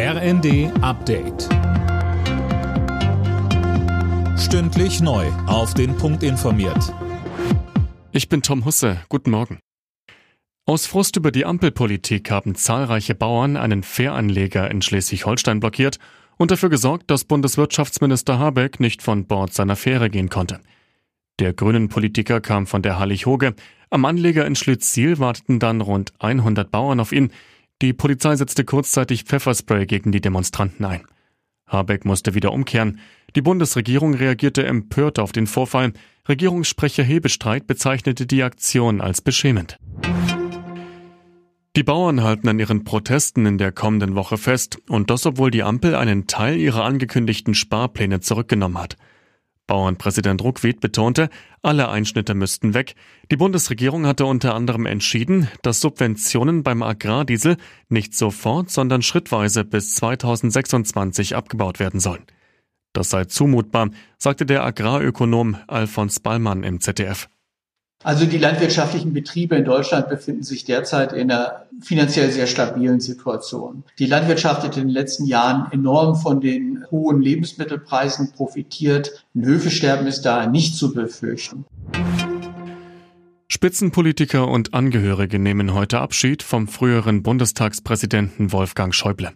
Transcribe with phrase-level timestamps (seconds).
[0.00, 1.48] RND Update.
[4.38, 5.26] Stündlich neu.
[5.48, 6.94] Auf den Punkt informiert.
[8.12, 8.98] Ich bin Tom Husse.
[9.08, 9.58] Guten Morgen.
[10.66, 15.98] Aus Frust über die Ampelpolitik haben zahlreiche Bauern einen Fähranleger in Schleswig-Holstein blockiert
[16.36, 20.60] und dafür gesorgt, dass Bundeswirtschaftsminister Habeck nicht von Bord seiner Fähre gehen konnte.
[21.40, 23.56] Der grünen Politiker kam von der Hallig-Hoge.
[23.90, 27.32] Am Anleger in Schlitzziel warteten dann rund 100 Bauern auf ihn.
[27.80, 31.02] Die Polizei setzte kurzzeitig Pfefferspray gegen die Demonstranten ein.
[31.68, 32.98] Habeck musste wieder umkehren.
[33.36, 35.92] Die Bundesregierung reagierte empört auf den Vorfall.
[36.28, 39.78] Regierungssprecher Hebestreit bezeichnete die Aktion als beschämend.
[41.76, 45.62] Die Bauern halten an ihren Protesten in der kommenden Woche fest, und das obwohl die
[45.62, 48.96] Ampel einen Teil ihrer angekündigten Sparpläne zurückgenommen hat.
[49.68, 51.30] Bauernpräsident Ruckwied betonte,
[51.62, 52.96] alle Einschnitte müssten weg.
[53.30, 57.56] Die Bundesregierung hatte unter anderem entschieden, dass Subventionen beim Agrardiesel
[57.88, 62.24] nicht sofort, sondern schrittweise bis 2026 abgebaut werden sollen.
[62.92, 67.28] Das sei zumutbar, sagte der Agrarökonom Alfons Ballmann im ZDF.
[68.04, 73.82] Also die landwirtschaftlichen Betriebe in Deutschland befinden sich derzeit in einer finanziell sehr stabilen Situation.
[73.98, 79.24] Die Landwirtschaft hat in den letzten Jahren enorm von den hohen Lebensmittelpreisen profitiert.
[79.34, 81.64] Ein Höfesterben ist da nicht zu befürchten.
[83.48, 89.32] Spitzenpolitiker und Angehörige nehmen heute Abschied vom früheren Bundestagspräsidenten Wolfgang Schäuble.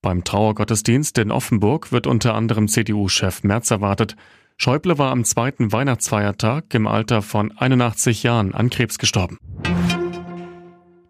[0.00, 4.16] Beim Trauergottesdienst in Offenburg wird unter anderem CDU-Chef Merz erwartet.
[4.62, 9.38] Schäuble war am zweiten Weihnachtsfeiertag im Alter von 81 Jahren an Krebs gestorben.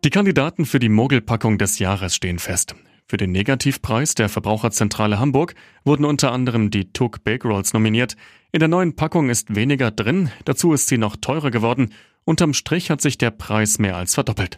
[0.04, 2.76] Die Kandidaten für die Mogelpackung des Jahres stehen fest.
[3.08, 8.14] Für den Negativpreis der Verbraucherzentrale Hamburg wurden unter anderem die Tuck Bake Rolls nominiert.
[8.52, 11.92] In der neuen Packung ist weniger drin, dazu ist sie noch teurer geworden.
[12.24, 14.54] Unterm Strich hat sich der Preis mehr als verdoppelt.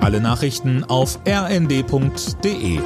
[0.00, 2.80] Alle Nachrichten auf rnd.de